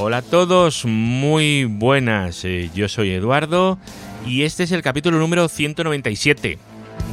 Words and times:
Hola 0.00 0.18
a 0.18 0.22
todos, 0.22 0.84
muy 0.84 1.64
buenas. 1.64 2.44
Eh, 2.44 2.70
yo 2.72 2.88
soy 2.88 3.10
Eduardo 3.10 3.80
y 4.24 4.44
este 4.44 4.62
es 4.62 4.70
el 4.70 4.80
capítulo 4.80 5.18
número 5.18 5.48
197. 5.48 6.56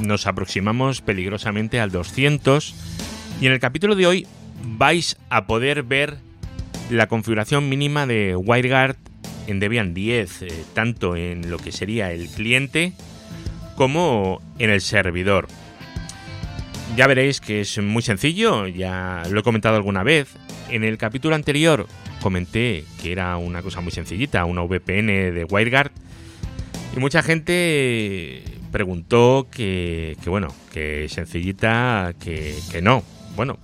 Nos 0.03 0.27
aproximamos 0.27 1.01
peligrosamente 1.01 1.79
al 1.79 1.89
200 1.89 2.75
y 3.41 3.47
en 3.47 3.53
el 3.53 3.59
capítulo 3.59 3.95
de 3.95 4.05
hoy 4.05 4.27
vais 4.63 5.17
a 5.31 5.47
poder 5.47 5.81
ver 5.81 6.17
la 6.91 7.07
configuración 7.07 7.69
mínima 7.69 8.05
de 8.05 8.35
WireGuard 8.35 8.97
en 9.47 9.59
Debian 9.59 9.95
10, 9.95 10.43
eh, 10.43 10.47
tanto 10.75 11.15
en 11.15 11.49
lo 11.49 11.57
que 11.57 11.71
sería 11.71 12.11
el 12.11 12.27
cliente 12.27 12.93
como 13.75 14.43
en 14.59 14.69
el 14.69 14.81
servidor. 14.81 15.47
Ya 16.95 17.07
veréis 17.07 17.41
que 17.41 17.61
es 17.61 17.79
muy 17.79 18.03
sencillo, 18.03 18.67
ya 18.67 19.23
lo 19.31 19.39
he 19.39 19.43
comentado 19.43 19.75
alguna 19.75 20.03
vez. 20.03 20.29
En 20.69 20.83
el 20.83 20.99
capítulo 20.99 21.33
anterior 21.33 21.87
comenté 22.25 22.85
que 23.03 23.11
era 23.11 23.37
una 23.37 23.61
cosa 23.61 23.81
muy 23.81 23.91
sencillita, 23.91 24.45
una 24.45 24.63
VPN 24.63 25.05
de 25.31 25.45
WireGuard. 25.47 25.91
Y 26.97 26.99
mucha 26.99 27.21
gente 27.21 28.41
preguntó 28.71 29.47
que, 29.51 30.17
bueno, 30.25 30.47
que 30.73 31.07
sencillita, 31.07 32.15
que, 32.19 32.55
que 32.71 32.81
no. 32.81 33.03
Bueno, 33.35 33.59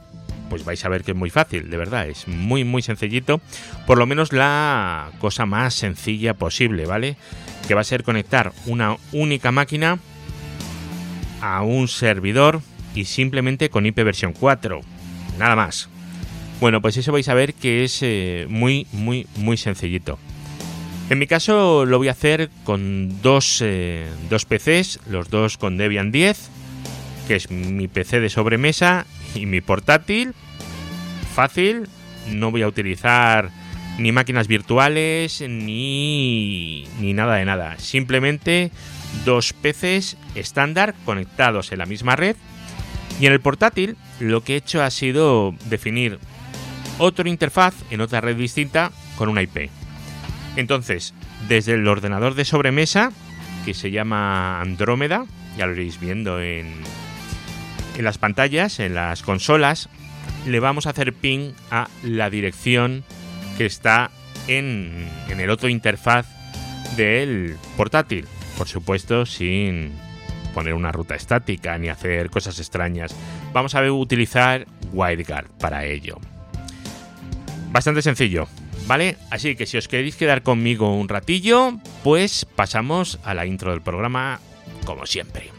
pues 0.48 0.64
vais 0.64 0.86
a 0.86 0.90
ver 0.90 1.04
que 1.04 1.10
es 1.10 1.18
muy 1.18 1.32
fácil, 1.32 1.72
de 1.72 1.78
verdad, 1.78 2.08
es 2.08 2.28
muy 2.28 2.64
muy 2.64 2.84
sencillito, 2.84 3.42
por 3.88 3.98
lo 3.98 4.06
menos 4.06 4.32
la 4.32 5.10
cosa 5.18 5.48
más 5.48 5.74
sencilla 5.74 6.36
posible, 6.36 6.86
¿vale? 6.86 7.18
Que 7.68 7.74
va 7.74 7.82
a 7.82 7.84
ser 7.84 8.04
conectar 8.04 8.54
una 8.68 8.98
única 9.12 9.52
máquina 9.52 9.98
a 11.42 11.64
un 11.64 11.88
servidor 11.88 12.62
y 12.94 13.06
simplemente 13.06 13.72
con 13.72 13.88
IP 13.88 14.04
versión 14.04 14.34
4, 14.34 14.82
nada 15.40 15.56
más. 15.56 15.90
Bueno, 16.62 16.80
pues 16.80 16.96
eso 16.96 17.12
vais 17.12 17.28
a 17.28 17.34
ver 17.34 17.56
que 17.56 17.84
es 17.84 18.04
eh, 18.04 18.46
muy 18.48 18.86
muy 18.92 19.26
muy 19.36 19.58
sencillito. 19.58 20.20
En 21.10 21.18
mi 21.18 21.26
caso 21.26 21.86
lo 21.88 21.98
voy 21.98 22.08
a 22.08 22.12
hacer 22.12 22.52
con 22.64 23.20
dos, 23.24 23.62
eh, 23.66 24.08
dos 24.30 24.46
PCs, 24.46 25.00
los 25.10 25.32
dos 25.32 25.58
con 25.58 25.76
Debian 25.76 26.12
10, 26.12 26.50
que 27.28 27.36
es 27.36 27.50
mi 27.50 27.88
PC 27.88 28.20
de 28.20 28.30
sobremesa 28.30 29.08
y 29.34 29.48
mi 29.48 29.60
portátil. 29.60 30.36
Fácil, 31.34 31.90
no 32.30 32.52
voy 32.52 32.62
a 32.62 32.68
utilizar 32.68 33.50
ni 33.98 34.12
máquinas 34.12 34.48
virtuales 34.48 35.42
ni, 35.42 36.86
ni 37.00 37.14
nada 37.14 37.38
de 37.38 37.46
nada. 37.46 37.80
Simplemente 37.80 38.70
dos 39.26 39.54
PCs 39.54 40.16
estándar 40.36 40.94
conectados 41.06 41.72
en 41.72 41.80
la 41.80 41.88
misma 41.88 42.16
red. 42.16 42.36
Y 43.20 43.26
en 43.26 43.34
el 43.34 43.42
portátil 43.42 43.98
lo 44.20 44.44
que 44.44 44.54
he 44.54 44.58
hecho 44.58 44.84
ha 44.84 44.92
sido 44.92 45.56
definir 45.66 46.20
otro 47.02 47.28
interfaz 47.28 47.74
en 47.90 48.00
otra 48.00 48.22
red 48.22 48.36
distinta 48.36 48.92
con 49.18 49.28
una 49.28 49.42
IP. 49.42 49.70
Entonces, 50.56 51.14
desde 51.48 51.74
el 51.74 51.88
ordenador 51.88 52.36
de 52.36 52.46
sobremesa, 52.46 53.12
que 53.66 53.74
se 53.74 53.90
llama 53.90 54.62
Andrómeda, 54.62 55.26
ya 55.58 55.66
lo 55.66 55.74
iréis 55.74 56.00
viendo 56.00 56.40
en, 56.40 56.84
las 57.98 58.18
pantallas, 58.18 58.80
en 58.80 58.94
las 58.94 59.24
consolas, 59.24 59.90
le 60.46 60.60
vamos 60.60 60.86
a 60.86 60.92
hacer 60.92 61.14
ping 61.14 61.54
a 61.72 61.90
la 62.04 62.30
dirección 62.30 63.04
que 63.58 63.66
está 63.66 64.12
en, 64.48 65.08
en 65.30 65.40
el 65.40 65.50
otro 65.50 65.70
interfaz 65.70 66.28
del 66.96 67.58
portátil. 67.78 68.28
Por 68.58 68.68
supuesto, 68.68 69.26
sin 69.26 69.92
poner 70.54 70.76
una 70.76 70.92
ruta 70.92 71.16
estática 71.16 71.78
ni 71.80 71.90
hacer 71.90 72.30
cosas 72.30 72.60
extrañas. 72.60 73.16
Vamos 73.54 73.74
a 73.74 73.92
utilizar 73.92 74.68
WireGuard 74.94 75.48
para 75.60 75.86
ello. 75.86 76.20
Bastante 77.72 78.02
sencillo, 78.02 78.48
¿vale? 78.86 79.18
Así 79.30 79.56
que 79.56 79.66
si 79.66 79.78
os 79.78 79.88
queréis 79.88 80.16
quedar 80.16 80.44
conmigo 80.44 80.94
un 80.96 81.10
ratillo, 81.10 81.80
pues 82.04 82.46
pasamos 82.46 83.20
a 83.24 83.34
la 83.34 83.46
intro 83.46 83.72
del 83.72 83.82
programa 83.82 84.40
como 84.86 85.06
siempre. 85.06 85.52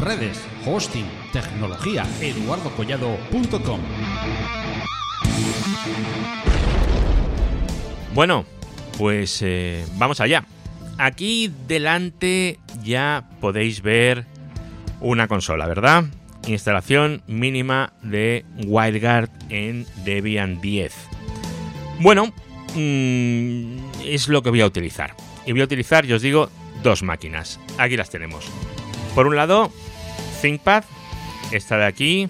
redes, 0.00 0.42
hosting, 0.64 1.04
tecnología, 1.32 2.06
eduardocollado.com. 2.20 3.80
Bueno, 8.14 8.44
pues 8.98 9.42
eh, 9.42 9.84
vamos 9.96 10.20
allá. 10.20 10.44
Aquí 10.98 11.52
delante 11.68 12.58
ya 12.82 13.28
podéis 13.40 13.82
ver 13.82 14.24
una 15.00 15.28
consola, 15.28 15.66
¿verdad? 15.66 16.04
Instalación 16.46 17.22
mínima 17.26 17.92
de 18.02 18.44
WireGuard 18.66 19.30
en 19.50 19.86
Debian 20.04 20.60
10. 20.60 20.94
Bueno, 22.00 22.32
mm, 22.74 24.04
es 24.04 24.28
lo 24.28 24.42
que 24.42 24.50
voy 24.50 24.60
a 24.60 24.66
utilizar. 24.66 25.14
Y 25.46 25.52
voy 25.52 25.60
a 25.60 25.64
utilizar, 25.64 26.06
yo 26.06 26.16
os 26.16 26.22
digo, 26.22 26.50
dos 26.82 27.02
máquinas. 27.02 27.60
Aquí 27.78 27.96
las 27.96 28.10
tenemos. 28.10 28.46
Por 29.14 29.26
un 29.26 29.36
lado, 29.36 29.70
ThinkPad, 30.40 30.84
esta 31.52 31.76
de 31.76 31.86
aquí 31.86 32.28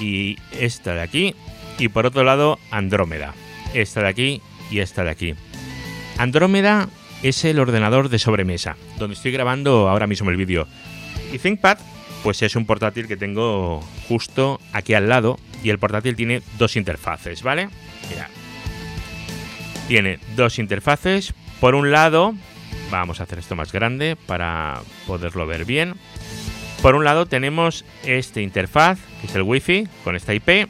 y 0.00 0.36
esta 0.58 0.94
de 0.94 1.02
aquí. 1.02 1.34
Y 1.78 1.88
por 1.88 2.06
otro 2.06 2.24
lado, 2.24 2.58
Andrómeda, 2.70 3.34
esta 3.74 4.02
de 4.02 4.08
aquí 4.08 4.42
y 4.70 4.80
esta 4.80 5.04
de 5.04 5.10
aquí. 5.10 5.34
Andrómeda 6.18 6.88
es 7.22 7.44
el 7.44 7.58
ordenador 7.58 8.08
de 8.08 8.18
sobremesa, 8.18 8.76
donde 8.98 9.14
estoy 9.14 9.32
grabando 9.32 9.88
ahora 9.88 10.06
mismo 10.06 10.30
el 10.30 10.36
vídeo. 10.36 10.66
Y 11.32 11.38
ThinkPad, 11.38 11.78
pues 12.22 12.42
es 12.42 12.56
un 12.56 12.66
portátil 12.66 13.08
que 13.08 13.16
tengo 13.16 13.80
justo 14.08 14.60
aquí 14.72 14.94
al 14.94 15.08
lado. 15.08 15.38
Y 15.62 15.70
el 15.70 15.78
portátil 15.78 16.16
tiene 16.16 16.42
dos 16.58 16.76
interfaces, 16.76 17.42
¿vale? 17.42 17.68
Mira. 18.08 18.28
Tiene 19.88 20.18
dos 20.36 20.58
interfaces. 20.58 21.34
Por 21.60 21.74
un 21.74 21.90
lado, 21.90 22.34
vamos 22.90 23.20
a 23.20 23.24
hacer 23.24 23.38
esto 23.38 23.56
más 23.56 23.72
grande 23.72 24.16
para 24.26 24.80
poderlo 25.06 25.46
ver 25.46 25.64
bien. 25.64 25.94
Por 26.82 26.94
un 26.94 27.04
lado 27.04 27.26
tenemos 27.26 27.84
este 28.04 28.40
interfaz, 28.40 28.98
que 29.20 29.26
es 29.26 29.34
el 29.34 29.42
Wi-Fi, 29.42 29.88
con 30.02 30.16
esta 30.16 30.32
IP. 30.32 30.68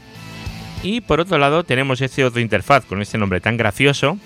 Y 0.82 1.02
por 1.02 1.20
otro 1.20 1.38
lado 1.38 1.62
tenemos 1.62 2.00
este 2.00 2.24
otro 2.24 2.40
interfaz 2.40 2.84
con 2.84 3.00
este 3.00 3.18
nombre 3.18 3.40
tan 3.40 3.56
gracioso, 3.56 4.18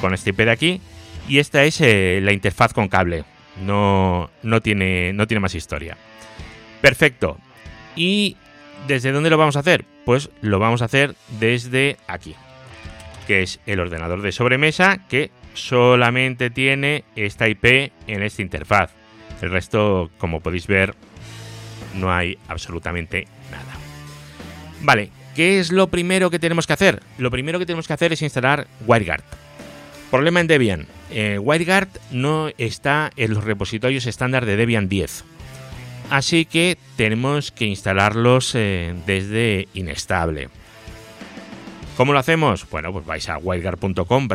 con 0.00 0.14
este 0.14 0.30
IP 0.30 0.38
de 0.38 0.50
aquí. 0.50 0.80
Y 1.28 1.38
esta 1.38 1.64
es 1.64 1.80
eh, 1.80 2.20
la 2.22 2.32
interfaz 2.32 2.72
con 2.72 2.88
cable. 2.88 3.24
No, 3.62 4.30
no, 4.42 4.60
tiene, 4.62 5.12
no 5.12 5.26
tiene 5.26 5.40
más 5.40 5.54
historia. 5.54 5.96
Perfecto. 6.80 7.38
¿Y 7.94 8.36
desde 8.86 9.12
dónde 9.12 9.30
lo 9.30 9.38
vamos 9.38 9.56
a 9.56 9.60
hacer? 9.60 9.84
Pues 10.04 10.30
lo 10.40 10.58
vamos 10.58 10.82
a 10.82 10.86
hacer 10.86 11.14
desde 11.40 11.96
aquí. 12.06 12.34
Que 13.26 13.42
es 13.42 13.60
el 13.66 13.80
ordenador 13.80 14.22
de 14.22 14.32
sobremesa 14.32 14.98
que 15.08 15.30
solamente 15.54 16.50
tiene 16.50 17.04
esta 17.16 17.48
IP 17.48 17.92
en 18.06 18.22
esta 18.22 18.42
interfaz. 18.42 18.92
El 19.42 19.50
resto, 19.50 20.10
como 20.18 20.40
podéis 20.40 20.66
ver, 20.66 20.94
no 21.94 22.12
hay 22.12 22.38
absolutamente 22.48 23.26
nada. 23.50 23.74
Vale, 24.82 25.10
¿qué 25.34 25.58
es 25.58 25.72
lo 25.72 25.88
primero 25.88 26.30
que 26.30 26.38
tenemos 26.38 26.66
que 26.66 26.74
hacer? 26.74 27.02
Lo 27.18 27.30
primero 27.30 27.58
que 27.58 27.66
tenemos 27.66 27.86
que 27.86 27.92
hacer 27.92 28.12
es 28.12 28.22
instalar 28.22 28.66
WireGuard. 28.86 29.24
Problema 30.10 30.40
en 30.40 30.46
Debian. 30.46 30.86
Eh, 31.10 31.38
WireGuard 31.38 31.88
no 32.12 32.50
está 32.58 33.10
en 33.16 33.34
los 33.34 33.44
repositorios 33.44 34.06
estándar 34.06 34.46
de 34.46 34.56
Debian 34.56 34.88
10. 34.88 35.24
Así 36.10 36.44
que 36.44 36.78
tenemos 36.96 37.50
que 37.50 37.66
instalarlos 37.66 38.54
eh, 38.54 38.94
desde 39.06 39.68
inestable. 39.74 40.48
¿Cómo 41.96 42.12
lo 42.12 42.18
hacemos? 42.18 42.68
Bueno, 42.70 42.92
pues 42.92 43.06
vais 43.06 43.28
a 43.28 43.38
wireguard.com 43.38 44.28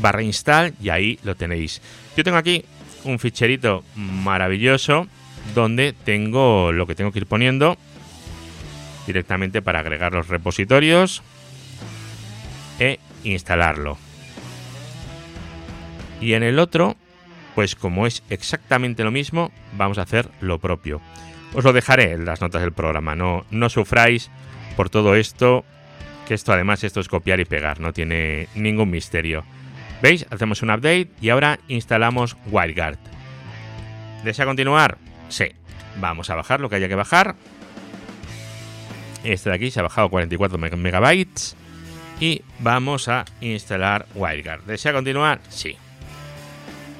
barra 0.00 0.22
install 0.22 0.74
y 0.80 0.90
ahí 0.90 1.18
lo 1.24 1.34
tenéis. 1.34 1.82
Yo 2.16 2.24
tengo 2.24 2.38
aquí 2.38 2.64
un 3.04 3.18
ficherito 3.18 3.84
maravilloso 3.96 5.08
donde 5.54 5.92
tengo 5.92 6.72
lo 6.72 6.86
que 6.86 6.94
tengo 6.94 7.12
que 7.12 7.18
ir 7.18 7.26
poniendo 7.26 7.76
directamente 9.06 9.60
para 9.60 9.80
agregar 9.80 10.12
los 10.12 10.28
repositorios 10.28 11.22
e 12.78 13.00
instalarlo. 13.24 13.98
Y 16.20 16.34
en 16.34 16.42
el 16.42 16.58
otro, 16.58 16.96
pues 17.60 17.76
como 17.76 18.06
es 18.06 18.22
exactamente 18.30 19.04
lo 19.04 19.10
mismo, 19.10 19.52
vamos 19.76 19.98
a 19.98 20.02
hacer 20.04 20.30
lo 20.40 20.58
propio. 20.58 21.02
Os 21.52 21.62
lo 21.62 21.74
dejaré 21.74 22.12
en 22.12 22.24
las 22.24 22.40
notas 22.40 22.62
del 22.62 22.72
programa, 22.72 23.14
no, 23.14 23.44
no 23.50 23.68
sufráis 23.68 24.30
por 24.78 24.88
todo 24.88 25.14
esto, 25.14 25.66
que 26.26 26.32
esto 26.32 26.54
además 26.54 26.84
esto 26.84 27.00
es 27.00 27.08
copiar 27.08 27.38
y 27.38 27.44
pegar, 27.44 27.78
no 27.78 27.92
tiene 27.92 28.48
ningún 28.54 28.88
misterio. 28.88 29.44
¿Veis? 30.00 30.24
Hacemos 30.30 30.62
un 30.62 30.70
update 30.70 31.10
y 31.20 31.28
ahora 31.28 31.60
instalamos 31.68 32.34
WireGuard. 32.46 32.96
¿Desea 34.24 34.46
continuar? 34.46 34.96
Sí. 35.28 35.44
Vamos 35.96 36.30
a 36.30 36.36
bajar 36.36 36.62
lo 36.62 36.70
que 36.70 36.76
haya 36.76 36.88
que 36.88 36.94
bajar. 36.94 37.36
Este 39.22 39.50
de 39.50 39.56
aquí 39.56 39.70
se 39.70 39.80
ha 39.80 39.82
bajado 39.82 40.08
44 40.08 40.56
megabytes. 40.56 41.56
Y 42.20 42.40
vamos 42.58 43.08
a 43.08 43.26
instalar 43.42 44.06
WireGuard. 44.14 44.62
¿Desea 44.62 44.94
continuar? 44.94 45.42
Sí. 45.50 45.76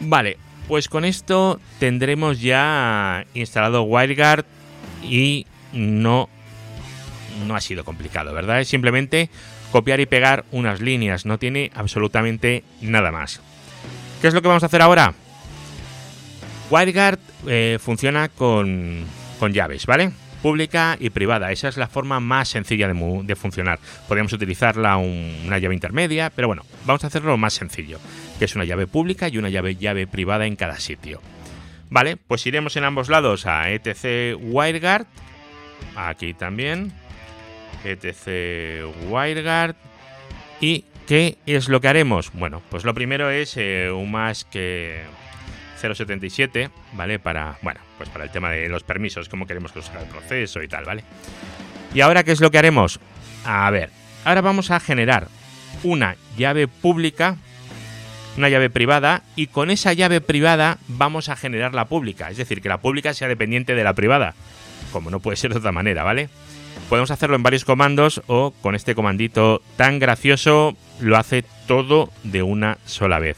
Vale, 0.00 0.38
pues 0.70 0.88
con 0.88 1.04
esto 1.04 1.58
tendremos 1.80 2.40
ya 2.40 3.26
instalado 3.34 3.82
WireGuard 3.82 4.44
y 5.02 5.48
no 5.72 6.28
no 7.44 7.56
ha 7.56 7.60
sido 7.60 7.84
complicado, 7.84 8.32
¿verdad? 8.32 8.60
Es 8.60 8.68
simplemente 8.68 9.30
copiar 9.72 9.98
y 9.98 10.06
pegar 10.06 10.44
unas 10.52 10.80
líneas, 10.80 11.26
no 11.26 11.38
tiene 11.38 11.72
absolutamente 11.74 12.62
nada 12.82 13.10
más. 13.10 13.40
¿Qué 14.20 14.28
es 14.28 14.34
lo 14.34 14.42
que 14.42 14.46
vamos 14.46 14.62
a 14.62 14.66
hacer 14.66 14.80
ahora? 14.80 15.12
WireGuard 16.70 17.18
eh, 17.48 17.78
funciona 17.82 18.28
con, 18.28 19.06
con 19.40 19.52
llaves, 19.52 19.86
¿vale? 19.86 20.12
pública 20.40 20.96
y 20.98 21.10
privada. 21.10 21.52
Esa 21.52 21.68
es 21.68 21.76
la 21.76 21.88
forma 21.88 22.20
más 22.20 22.48
sencilla 22.48 22.88
de, 22.88 23.36
funcionar. 23.36 23.78
Podríamos 24.08 24.32
utilizarla 24.32 24.96
una 24.96 25.58
llave 25.58 25.74
intermedia, 25.74 26.30
pero 26.34 26.48
bueno, 26.48 26.64
vamos 26.84 27.04
a 27.04 27.08
hacerlo 27.08 27.30
lo 27.30 27.36
más 27.36 27.54
sencillo, 27.54 27.98
que 28.40 28.46
es 28.46 28.56
una 28.56 28.64
llave 28.64 28.86
pública 28.86 29.28
y 29.28 29.36
una 29.36 29.50
llave, 29.50 29.76
llave 29.76 30.06
privada 30.06 30.46
en 30.46 30.56
cada 30.56 30.80
sitio. 30.80 31.20
Vale, 31.90 32.16
pues 32.16 32.46
iremos 32.46 32.74
en 32.76 32.84
ambos 32.84 33.10
lados 33.10 33.44
a 33.44 33.70
etc 33.70 34.34
WireGuard, 34.40 35.04
aquí 35.94 36.32
también, 36.32 36.90
etc 37.84 38.86
WireGuard, 39.10 39.76
y 40.58 40.86
¿qué 41.06 41.36
es 41.44 41.68
lo 41.68 41.82
que 41.82 41.88
haremos? 41.88 42.32
Bueno, 42.32 42.62
pues 42.70 42.84
lo 42.84 42.94
primero 42.94 43.28
es 43.28 43.58
eh, 43.58 43.90
un 43.90 44.10
más 44.10 44.46
que 44.46 45.02
077, 45.78 46.70
¿vale? 46.94 47.18
Para, 47.18 47.58
bueno, 47.60 47.80
pues 47.98 48.08
para 48.08 48.24
el 48.24 48.30
tema 48.30 48.50
de 48.52 48.70
los 48.70 48.84
permisos, 48.84 49.28
cómo 49.28 49.46
queremos 49.46 49.70
que 49.70 49.80
el 49.80 50.08
proceso 50.08 50.62
y 50.62 50.68
tal, 50.68 50.86
¿vale? 50.86 51.04
Y 51.92 52.00
ahora, 52.00 52.24
¿qué 52.24 52.32
es 52.32 52.40
lo 52.40 52.50
que 52.50 52.56
haremos? 52.56 53.00
A 53.44 53.70
ver, 53.70 53.90
ahora 54.24 54.40
vamos 54.40 54.70
a 54.70 54.80
generar 54.80 55.28
una 55.82 56.16
llave 56.38 56.68
pública, 56.68 57.36
una 58.40 58.48
llave 58.48 58.70
privada, 58.70 59.22
y 59.36 59.46
con 59.46 59.70
esa 59.70 59.92
llave 59.92 60.20
privada 60.20 60.78
vamos 60.88 61.28
a 61.28 61.36
generar 61.36 61.74
la 61.74 61.86
pública. 61.86 62.30
Es 62.30 62.36
decir, 62.36 62.60
que 62.60 62.68
la 62.68 62.80
pública 62.80 63.14
sea 63.14 63.28
dependiente 63.28 63.74
de 63.74 63.84
la 63.84 63.94
privada, 63.94 64.34
como 64.92 65.10
no 65.10 65.20
puede 65.20 65.36
ser 65.36 65.52
de 65.52 65.58
otra 65.58 65.72
manera, 65.72 66.02
¿vale? 66.02 66.28
Podemos 66.88 67.10
hacerlo 67.10 67.36
en 67.36 67.42
varios 67.42 67.64
comandos 67.64 68.22
o 68.26 68.52
con 68.62 68.74
este 68.74 68.94
comandito 68.94 69.62
tan 69.76 69.98
gracioso 69.98 70.76
lo 71.00 71.16
hace 71.16 71.44
todo 71.66 72.10
de 72.24 72.42
una 72.42 72.78
sola 72.84 73.18
vez. 73.18 73.36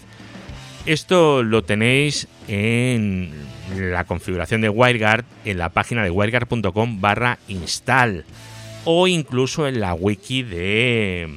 Esto 0.87 1.43
lo 1.43 1.63
tenéis 1.63 2.29
en 2.49 3.33
la 3.77 4.05
configuración 4.05 4.61
de 4.63 4.69
WireGuard 4.69 5.25
en 5.45 5.59
la 5.59 5.69
página 5.69 6.03
de 6.03 6.11
wireguard.com 6.11 7.01
barra 7.01 7.39
install 7.49 8.25
o 8.85 9.07
incluso 9.07 9.69
en 9.69 9.81
la 9.81 9.95
wiki 9.95 10.43
de, 10.43 11.29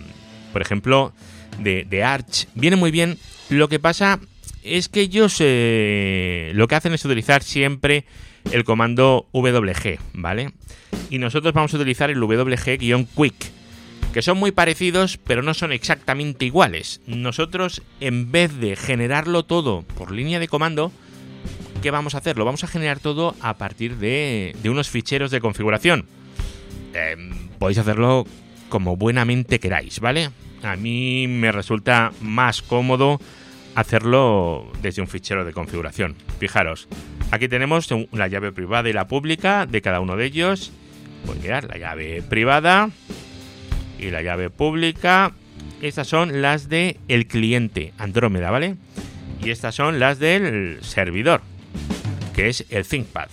por 0.51 0.61
ejemplo, 0.61 1.13
de, 1.59 2.03
Arch. 2.03 2.47
Viene 2.55 2.75
muy 2.75 2.91
bien. 2.91 3.17
Lo 3.49 3.69
que 3.69 3.79
pasa 3.79 4.19
es 4.63 4.89
que 4.89 5.01
ellos 5.01 5.37
eh, 5.39 6.51
lo 6.55 6.67
que 6.67 6.75
hacen 6.75 6.93
es 6.93 7.05
utilizar 7.05 7.43
siempre 7.43 8.05
el 8.51 8.63
comando 8.63 9.27
WG, 9.33 9.99
¿vale? 10.13 10.51
Y 11.09 11.19
nosotros 11.19 11.53
vamos 11.53 11.73
a 11.73 11.77
utilizar 11.77 12.09
el 12.09 12.19
WG-quick 12.19 13.55
que 14.13 14.21
son 14.21 14.37
muy 14.37 14.51
parecidos 14.51 15.17
pero 15.17 15.41
no 15.41 15.53
son 15.53 15.73
exactamente 15.73 16.45
iguales. 16.45 17.01
Nosotros 17.05 17.83
en 17.99 18.31
vez 18.31 18.57
de 18.57 18.75
generarlo 18.75 19.43
todo 19.43 19.83
por 19.97 20.11
línea 20.11 20.39
de 20.39 20.47
comando, 20.47 20.91
¿qué 21.81 21.91
vamos 21.91 22.15
a 22.15 22.19
hacer? 22.19 22.37
Lo 22.37 22.45
vamos 22.45 22.63
a 22.63 22.67
generar 22.67 22.99
todo 22.99 23.35
a 23.41 23.57
partir 23.57 23.97
de, 23.97 24.55
unos 24.63 24.89
ficheros 24.89 25.31
de 25.31 25.41
configuración. 25.41 26.05
Em, 26.93 27.49
podéis 27.59 27.77
hacerlo 27.77 28.25
como 28.69 28.95
buenamente 28.97 29.59
queráis, 29.59 29.99
¿vale? 29.99 30.29
A 30.63 30.75
mí 30.75 31.27
me 31.27 31.51
resulta 31.51 32.11
más 32.21 32.61
cómodo 32.61 33.19
hacerlo 33.75 34.71
desde 34.81 35.01
un 35.01 35.07
fichero 35.07 35.45
de 35.45 35.53
configuración. 35.53 36.15
Fijaros, 36.39 36.87
aquí 37.31 37.47
tenemos 37.47 37.89
la 38.11 38.27
llave 38.27 38.51
privada 38.51 38.89
y 38.89 38.93
la 38.93 39.07
pública 39.07 39.65
de 39.65 39.81
cada 39.81 39.99
uno 39.99 40.15
de 40.15 40.25
ellos. 40.25 40.71
Pues 41.25 41.39
mirar, 41.39 41.65
la 41.65 41.77
llave 41.77 42.21
privada 42.21 42.89
y 43.99 44.09
la 44.11 44.21
llave 44.21 44.49
pública. 44.49 45.33
Estas 45.81 46.07
son 46.07 46.41
las 46.41 46.69
de 46.69 46.97
el 47.07 47.27
cliente 47.27 47.93
Andrómeda, 47.97 48.49
¿vale? 48.49 48.75
Y 49.43 49.49
estas 49.49 49.75
son 49.75 49.99
las 49.99 50.19
del 50.19 50.79
servidor, 50.81 51.41
que 52.33 52.47
es 52.47 52.65
el 52.69 52.87
ThinkPad. 52.87 53.27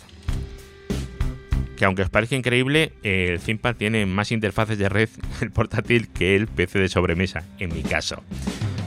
Que 1.82 1.86
aunque 1.86 2.02
os 2.02 2.10
parezca 2.10 2.36
increíble, 2.36 2.92
el 3.02 3.40
ThinkPad 3.40 3.74
tiene 3.74 4.06
más 4.06 4.30
interfaces 4.30 4.78
de 4.78 4.88
red 4.88 5.08
el 5.40 5.50
portátil 5.50 6.06
que 6.06 6.36
el 6.36 6.46
PC 6.46 6.78
de 6.78 6.88
sobremesa, 6.88 7.42
en 7.58 7.74
mi 7.74 7.82
caso. 7.82 8.22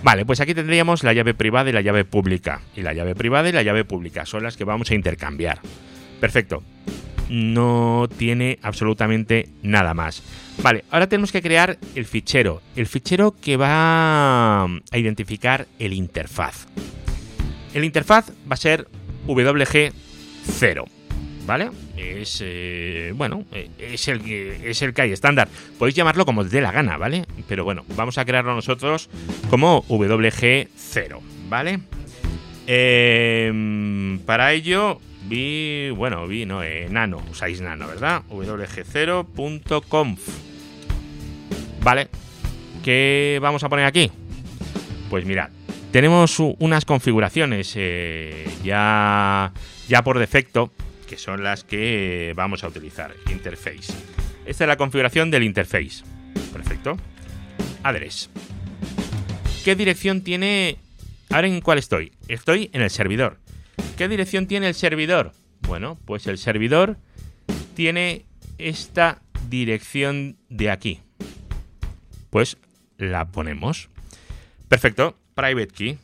Vale, 0.02 0.26
pues 0.26 0.40
aquí 0.40 0.54
tendríamos 0.54 1.04
la 1.04 1.12
llave 1.12 1.34
privada 1.34 1.70
y 1.70 1.74
la 1.74 1.82
llave 1.82 2.06
pública. 2.06 2.62
Y 2.74 2.84
la 2.84 2.94
llave 2.94 3.14
privada 3.14 3.50
y 3.50 3.52
la 3.52 3.64
llave 3.64 3.84
pública 3.84 4.26
son 4.26 4.44
las 4.44 4.56
que 4.56 4.64
vamos 4.64 4.92
a 4.92 4.96
intercambiar. 4.96 5.60
Perfecto. 6.22 6.64
No 7.28 8.08
tiene 8.18 8.60
absolutamente 8.62 9.50
nada 9.62 9.94
más. 9.94 10.24
Vale, 10.64 10.86
ahora 10.90 11.10
tenemos 11.10 11.34
que 11.34 11.42
crear 11.42 11.78
el 11.96 12.06
fichero. 12.06 12.62
El 12.78 12.88
fichero 12.88 13.36
que 13.36 13.58
va 13.58 14.64
a 14.64 14.98
identificar 14.98 15.68
el 15.80 15.92
interfaz. 15.92 16.68
El 17.74 17.84
interfaz 17.84 18.30
va 18.50 18.54
a 18.54 18.56
ser 18.56 18.88
WG0. 19.28 20.86
¿Vale? 21.46 21.72
Es, 21.98 22.42
eh, 22.44 23.14
bueno, 23.16 23.46
eh, 23.52 23.70
es 23.80 24.08
el, 24.08 24.22
es 24.30 24.82
el 24.82 24.94
que 24.94 25.02
hay 25.04 25.12
estándar. 25.12 25.48
Podéis 25.80 25.96
llamarlo 25.96 26.26
como 26.26 26.42
os 26.42 26.52
dé 26.52 26.60
la 26.62 26.72
gana, 26.72 26.98
¿vale? 26.98 27.26
Pero 27.48 27.64
bueno, 27.64 27.86
vamos 27.96 28.18
a 28.18 28.26
crearlo 28.26 28.54
nosotros 28.54 29.10
como 29.50 29.84
WG0, 29.84 31.20
¿vale? 31.48 31.80
Em, 32.68 34.20
para 34.26 34.52
ello, 34.54 35.00
vi, 35.26 35.90
bueno, 35.92 36.28
vi, 36.28 36.46
no, 36.46 36.64
eh, 36.64 36.88
nano, 36.90 37.22
usáis 37.32 37.62
nano, 37.62 37.88
¿verdad? 37.88 38.24
wg0.conf. 38.30 40.20
Vale, 41.82 42.10
¿qué 42.84 43.40
vamos 43.42 43.64
a 43.64 43.70
poner 43.70 43.86
aquí? 43.86 44.12
Pues 45.10 45.24
mirad, 45.26 45.50
tenemos 45.92 46.40
unas 46.40 46.84
configuraciones 46.84 47.78
ya, 48.64 49.54
ya 49.88 50.04
por 50.04 50.18
defecto, 50.18 50.72
que 51.06 51.18
son 51.18 51.44
las 51.44 51.64
que 51.64 52.34
vamos 52.36 52.64
a 52.64 52.68
utilizar. 52.68 53.14
Interface. 53.32 53.94
Esta 54.46 54.64
es 54.64 54.68
la 54.68 54.78
configuración 54.78 55.32
del 55.32 55.44
interface. 55.44 56.04
Perfecto. 56.54 56.98
Address. 57.84 58.30
¿Qué 59.64 59.76
dirección 59.76 60.22
tiene? 60.22 60.78
Ahora 61.30 61.48
en 61.48 61.62
cuál 61.62 61.78
estoy. 61.78 62.12
Estoy 62.28 62.70
en 62.74 62.82
el 62.82 62.90
servidor. 62.90 63.40
¿Qué 63.98 64.08
dirección 64.08 64.48
tiene 64.48 64.68
el 64.68 64.76
servidor? 64.76 65.32
Bueno, 65.62 65.98
pues 66.06 66.28
el 66.28 66.38
servidor 66.38 66.98
tiene 67.76 68.26
esta 68.58 69.22
dirección 69.50 70.38
de 70.50 70.70
aquí. 70.70 71.02
Pues 72.30 72.58
la 72.98 73.26
ponemos. 73.26 73.90
Perfecto. 74.68 75.18
Private 75.34 75.68
key. 75.68 75.98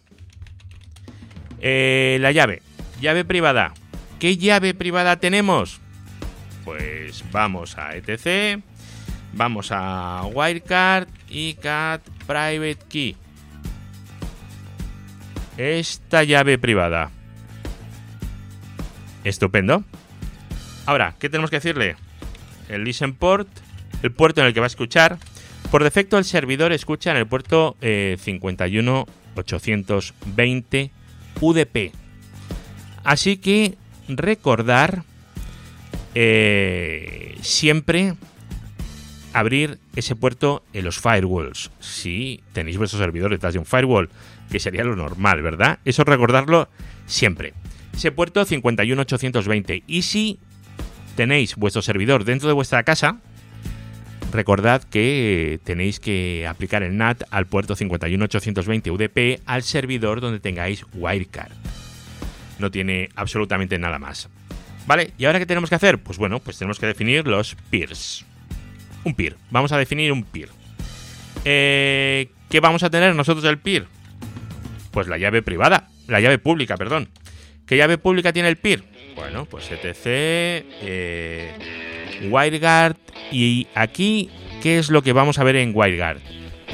Eh, 1.60 2.18
la 2.20 2.32
llave. 2.32 2.62
Llave 3.00 3.26
privada. 3.26 3.74
¿Qué 4.22 4.38
llave 4.38 4.74
privada 4.76 5.20
tenemos? 5.20 5.82
Pues 6.64 7.26
vamos 7.32 7.80
a 7.80 7.96
etc. 7.96 8.62
Vamos 9.34 9.72
a 9.72 10.22
Wirecard 10.32 11.08
y 11.28 11.56
cat 11.56 12.08
private 12.28 12.78
key. 12.88 13.16
Esta 15.58 16.24
llave 16.24 16.60
privada. 16.60 17.10
Estupendo. 19.24 19.84
Ahora, 20.86 21.16
¿qué 21.18 21.28
tenemos 21.28 21.50
que 21.50 21.56
decirle? 21.56 21.96
El 22.70 22.84
listen 22.84 23.16
port, 23.16 23.50
el 24.04 24.12
puerto 24.12 24.42
en 24.42 24.48
el 24.48 24.54
que 24.54 24.60
va 24.60 24.68
a 24.68 24.68
escuchar. 24.68 25.18
Por 25.72 25.84
defecto, 25.84 26.20
el 26.20 26.26
servidor 26.26 26.74
escucha 26.74 27.10
en 27.10 27.18
el 27.18 27.26
puerto 27.26 27.76
51820 27.82 30.80
eh, 30.80 30.92
UDP. 31.40 31.92
Así 33.04 33.38
que 33.38 33.82
recordar 34.08 35.04
eh, 36.16 37.38
siempre 37.42 38.16
abrir 39.34 39.80
ese 39.96 40.16
puerto 40.16 40.64
en 40.74 40.86
los 40.86 41.00
firewalls. 41.00 41.72
Si 41.80 42.44
tenéis 42.54 42.78
vuestro 42.78 43.00
servidor 43.00 43.32
detrás 43.32 43.54
de 43.54 43.60
un 43.60 43.66
firewall, 43.66 44.10
que 44.52 44.60
sería 44.60 44.84
lo 44.84 44.96
normal, 44.96 45.42
¿verdad? 45.42 45.80
Eso 45.86 46.04
recordarlo 46.04 46.68
siempre 47.06 47.54
ese 47.96 48.12
puerto 48.12 48.46
51820. 48.46 49.84
Y 49.88 50.02
si 50.02 50.40
tenéis 51.16 51.56
vuestro 51.56 51.82
servidor 51.82 52.24
dentro 52.24 52.48
de 52.48 52.54
vuestra 52.54 52.84
casa, 52.84 53.20
recordad 54.32 54.84
que 54.84 55.60
tenéis 55.64 56.00
que 56.00 56.48
aplicar 56.48 56.84
el 56.84 56.98
NAT 56.98 57.24
al 57.32 57.46
puerto 57.46 57.76
51820 57.76 58.92
UDP 58.92 59.42
al 59.46 59.64
servidor 59.64 60.22
donde 60.22 60.40
tengáis 60.40 60.86
Wirecard. 60.94 61.52
No 62.62 62.70
tiene 62.70 63.10
absolutamente 63.16 63.80
nada 63.80 63.98
más. 63.98 64.30
¿Vale? 64.86 65.12
¿Y 65.18 65.26
ahora 65.26 65.40
qué 65.40 65.48
tenemos 65.48 65.70
que 65.70 65.76
hacer? 65.76 65.98
Pues 65.98 66.20
bueno, 66.20 66.40
pues 66.40 66.60
tenemos 66.60 66.80
que 66.80 66.86
definir 66.86 67.28
los 67.28 67.56
peers. 67.72 68.24
Un 69.04 69.16
peer. 69.16 69.36
Vamos 69.50 69.72
a 69.72 69.80
definir 69.80 70.12
un 70.12 70.24
peer. 70.24 70.50
Eh, 71.44 72.30
¿Qué 72.52 72.60
vamos 72.60 72.84
a 72.84 72.92
tener 72.92 73.16
nosotros 73.16 73.44
del 73.44 73.58
peer? 73.58 73.88
Pues 74.92 75.08
la 75.08 75.18
llave 75.18 75.42
privada. 75.42 75.88
La 76.08 76.20
llave 76.20 76.38
pública, 76.38 76.78
perdón. 76.78 77.10
¿Qué 77.66 77.78
llave 77.78 77.98
pública 77.98 78.32
tiene 78.32 78.50
el 78.50 78.58
peer? 78.58 78.84
Bueno, 79.16 79.46
pues 79.46 79.72
etc. 79.72 80.06
Eh, 80.06 81.54
WireGuard. 82.30 82.96
Y 83.32 83.68
aquí, 83.74 84.30
¿qué 84.62 84.78
es 84.78 84.92
lo 84.92 85.02
que 85.02 85.14
vamos 85.14 85.40
a 85.40 85.44
ver 85.44 85.56
en 85.56 85.72
WireGuard? 85.74 86.20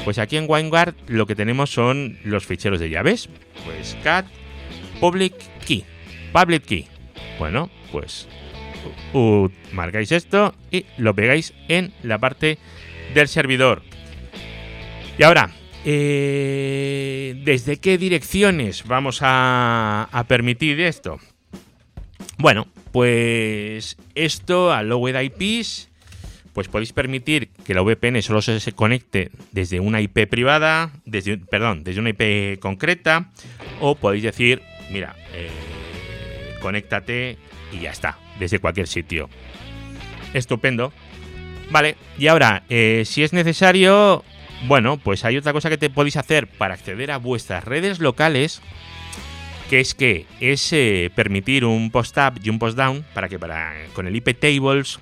Pues 0.03 0.19
aquí 0.19 0.35
en 0.35 0.49
WireGuard 0.49 0.95
lo 1.07 1.25
que 1.27 1.35
tenemos 1.35 1.69
son 1.69 2.17
los 2.25 2.45
ficheros 2.45 2.81
de 2.81 2.89
llaves. 2.89 3.29
Pues 3.65 3.95
cat 4.03 4.25
public 4.99 5.33
Public 6.33 6.65
key. 6.65 6.87
Bueno, 7.39 7.69
pues 7.91 8.27
marcáis 9.71 10.11
esto 10.11 10.55
y 10.71 10.85
lo 10.97 11.13
pegáis 11.13 11.53
en 11.67 11.93
la 12.03 12.19
parte 12.19 12.57
del 13.13 13.27
servidor. 13.27 13.83
Y 15.17 15.23
ahora, 15.23 15.51
eh, 15.85 17.41
¿desde 17.43 17.77
qué 17.77 17.97
direcciones 17.97 18.83
vamos 18.85 19.19
a, 19.21 20.25
permitir 20.27 20.79
esto? 20.81 21.19
Bueno, 22.37 22.67
pues 22.91 23.97
esto 24.13 24.71
a 24.71 24.83
Low 24.83 25.07
IPs, 25.07 25.89
pues 26.53 26.67
podéis 26.67 26.93
permitir 26.93 27.49
que 27.65 27.73
la 27.73 27.81
VPN 27.81 28.21
solo 28.21 28.41
se 28.41 28.71
conecte 28.73 29.31
desde 29.51 29.79
una 29.79 30.01
IP 30.01 30.27
privada, 30.27 30.91
desde, 31.05 31.37
perdón, 31.37 31.83
desde 31.83 31.99
una 31.99 32.11
IP 32.11 32.59
concreta, 32.59 33.31
o 33.79 33.95
podéis 33.95 34.23
decir, 34.23 34.61
mira, 34.89 35.15
eh, 35.33 35.49
conéctate 36.61 37.37
y 37.71 37.79
ya 37.79 37.91
está, 37.91 38.17
desde 38.39 38.59
cualquier 38.59 38.87
sitio. 38.87 39.29
Estupendo. 40.33 40.93
Vale, 41.69 41.95
y 42.17 42.27
ahora, 42.27 42.63
eh, 42.69 43.03
si 43.05 43.23
es 43.23 43.33
necesario, 43.33 44.23
bueno, 44.67 44.97
pues 44.97 45.25
hay 45.25 45.37
otra 45.37 45.53
cosa 45.53 45.69
que 45.69 45.77
te 45.77 45.89
podéis 45.89 46.17
hacer 46.17 46.47
para 46.47 46.73
acceder 46.73 47.11
a 47.11 47.17
vuestras 47.17 47.63
redes 47.63 47.99
locales, 47.99 48.61
que 49.69 49.81
es 49.81 49.93
que 49.93 50.25
es 50.39 50.71
eh, 50.71 51.11
permitir 51.13 51.65
un 51.65 51.91
post-up 51.91 52.39
y 52.41 52.49
un 52.49 52.59
post-down 52.59 53.05
para 53.13 53.27
que 53.27 53.37
para, 53.37 53.73
con 53.93 54.07
el 54.07 54.15
IP 54.15 54.39
tables 54.39 54.99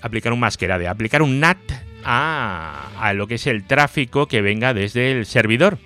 aplicar 0.00 0.32
un 0.32 0.40
de 0.40 0.88
aplicar 0.88 1.20
un 1.20 1.38
NAT 1.38 1.58
a, 2.02 2.88
a 2.98 3.12
lo 3.12 3.26
que 3.26 3.34
es 3.34 3.46
el 3.46 3.64
tráfico 3.64 4.26
que 4.26 4.40
venga 4.40 4.72
desde 4.72 5.12
el 5.12 5.26
servidor 5.26 5.76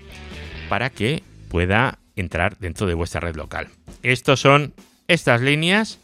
para 0.68 0.90
que 0.90 1.25
pueda 1.49 1.99
entrar 2.16 2.59
dentro 2.59 2.87
de 2.87 2.94
vuestra 2.94 3.21
red 3.21 3.37
local. 3.37 3.68
Estos 4.02 4.40
son 4.40 4.75
estas 5.09 5.40
líneas 5.40 5.99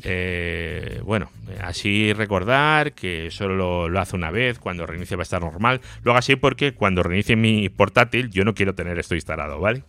Eh, 0.05 1.01
bueno, 1.05 1.29
así 1.61 2.11
recordar 2.11 2.91
que 2.93 3.31
solo 3.31 3.87
lo, 3.87 3.99
hace 3.99 4.15
una 4.15 4.31
vez, 4.31 4.59
cuando 4.59 4.85
reinicie 4.85 5.15
va 5.15 5.21
a 5.21 5.23
estar 5.23 5.41
normal. 5.41 5.81
Lo 6.03 6.11
hago 6.11 6.19
así 6.19 6.35
porque 6.35 6.73
cuando 6.73 7.03
reinicie 7.03 7.35
mi 7.35 7.69
portátil 7.69 8.29
yo 8.29 8.43
no 8.43 8.53
quiero 8.53 8.75
tener 8.75 8.99
esto 8.99 9.15
instalado, 9.15 9.59
¿vale? 9.59 9.83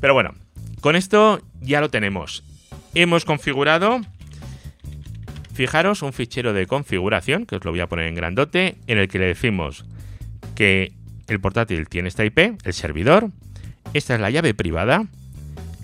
Pero 0.00 0.14
bueno, 0.14 0.34
con 0.80 0.96
esto 0.96 1.40
ya 1.60 1.80
lo 1.80 1.90
tenemos. 1.90 2.44
Hemos 2.94 3.24
configurado, 3.24 4.00
fijaros, 5.54 6.02
un 6.02 6.12
fichero 6.12 6.52
de 6.52 6.66
configuración, 6.66 7.46
que 7.46 7.56
os 7.56 7.64
lo 7.64 7.70
voy 7.70 7.80
a 7.80 7.86
poner 7.88 8.08
en 8.08 8.16
grandote, 8.16 8.76
en 8.86 8.98
el 8.98 9.08
que 9.08 9.18
le 9.18 9.26
decimos 9.26 9.84
que 10.56 10.92
el 11.28 11.40
portátil 11.40 11.88
tiene 11.88 12.08
esta 12.08 12.24
IP, 12.24 12.38
el 12.64 12.72
servidor. 12.72 13.30
Esta 13.94 14.14
es 14.14 14.20
la 14.20 14.30
llave 14.30 14.54
privada. 14.54 15.06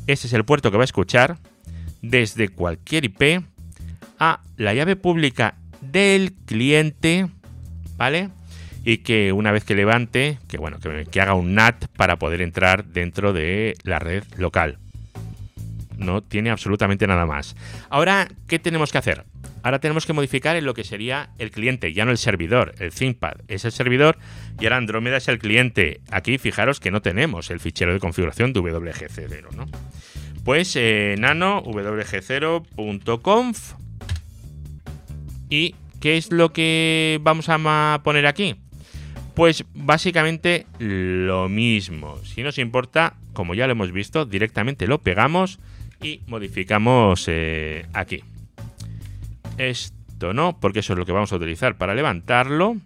Este 0.07 0.27
es 0.27 0.33
el 0.33 0.45
puerto 0.45 0.71
que 0.71 0.77
va 0.77 0.83
a 0.83 0.85
escuchar 0.85 1.39
desde 2.03 2.49
cualquier 2.49 3.05
IP 3.05 3.45
a 4.19 4.41
la 4.57 4.75
llave 4.75 4.97
pública 4.97 5.55
del 5.81 6.33
cliente, 6.33 7.29
¿vale? 7.97 8.31
Y 8.85 8.99
que 8.99 9.33
una 9.33 9.53
vez 9.53 9.65
que 9.65 9.75
levante, 9.75 10.39
que 10.49 10.59
bueno, 10.59 10.79
que, 10.79 11.07
que 11.11 11.21
haga 11.21 11.35
un 11.35 11.55
NAT 11.55 11.87
para 11.97 12.17
poder 12.17 12.41
entrar 12.41 12.85
dentro 12.87 13.33
de 13.33 13.77
la 13.83 13.99
red 13.99 14.25
local. 14.37 14.79
No 15.97 16.23
tiene 16.23 16.51
absolutamente 16.51 17.07
nada 17.07 17.27
más. 17.27 17.57
Ahora, 17.91 18.29
¿qué 18.47 18.59
tenemos 18.59 18.93
que 18.93 18.99
hacer? 18.99 19.25
Ahora 19.63 19.81
tenemos 19.81 20.07
que 20.07 20.13
modificar 20.13 20.57
en 20.57 20.65
lo 20.65 20.75
que 20.75 20.85
sería 20.85 21.31
el 21.39 21.51
cliente, 21.51 21.93
ya 21.93 22.05
no 22.05 22.11
el 22.11 22.19
servidor. 22.19 22.75
El 22.79 22.93
ThinkPad 22.93 23.39
es 23.49 23.65
el 23.65 23.73
servidor 23.73 24.19
y 24.61 24.65
ahora 24.65 24.77
Andrómeda 24.77 25.17
es 25.17 25.29
el 25.29 25.39
cliente. 25.39 26.01
Aquí 26.11 26.39
fijaros 26.39 26.81
que 26.81 26.91
no 26.91 27.03
tenemos 27.03 27.51
el 27.51 27.61
fichero 27.61 27.93
de 27.93 28.01
configuración 28.01 28.53
de 28.53 28.61
WGC0, 28.61 29.55
¿no? 29.57 29.67
Pues 30.45 30.77
eh, 30.77 31.17
nano 31.19 31.63
wg0.conf 31.63 32.59
y 35.51 35.75
¿qué 36.01 36.17
es 36.17 36.33
lo 36.33 36.53
que 36.53 37.19
vamos 37.23 37.49
a 37.49 38.01
poner 38.03 38.27
aquí? 38.27 38.57
Pues 39.35 39.65
básicamente 39.75 40.67
lo 40.79 41.49
mismo. 41.49 42.19
Si 42.25 42.43
nos 42.43 42.59
importa, 42.59 43.15
como 43.33 43.55
ya 43.55 43.67
lo 43.67 43.73
hemos 43.73 43.93
visto, 43.93 44.25
directamente 44.25 44.87
lo 44.87 44.99
pegamos 44.99 45.59
y 46.03 46.23
modificamos 46.27 47.27
eh, 47.29 47.87
aquí. 47.93 48.23
Esto 49.59 50.33
no, 50.33 50.59
porque 50.61 50.79
eso 50.81 50.95
es 50.95 50.99
lo 50.99 51.05
que 51.05 51.13
vamos 51.13 51.31
a 51.33 51.37
utilizar 51.37 51.77
para 51.77 51.95
levantarlo. 51.95 52.79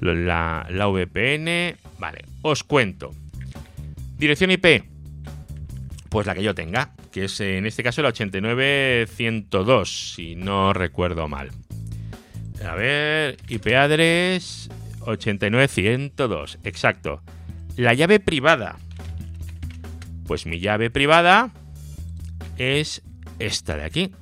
La, 0.00 0.66
VPN. 0.70 1.76
Vale, 1.98 2.24
os 2.42 2.64
cuento. 2.64 3.12
Dirección 4.16 4.52
IP. 4.52 4.84
Pues 6.08 6.26
la 6.26 6.34
que 6.34 6.42
yo 6.42 6.54
tenga, 6.54 6.94
que 7.12 7.24
es 7.24 7.38
en 7.40 7.66
este 7.66 7.82
caso 7.82 8.00
la 8.00 8.08
89102, 8.08 10.14
si 10.14 10.36
no 10.36 10.72
recuerdo 10.72 11.28
mal. 11.28 11.50
A 12.66 12.74
ver, 12.74 13.36
IP 13.48 13.66
address 13.74 14.70
89102, 15.00 16.58
exacto. 16.64 17.20
La 17.76 17.92
llave 17.92 18.20
privada. 18.20 18.78
Pues 20.26 20.46
mi 20.46 20.60
llave 20.60 20.90
privada 20.90 21.50
es 22.56 23.02
esta 23.38 23.76
de 23.76 23.84
aquí. 23.84 24.12